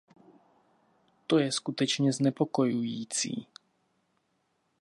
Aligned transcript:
To 1.27 1.37
je 1.39 1.51
skutečně 1.51 2.13
znepokojující. 2.13 3.47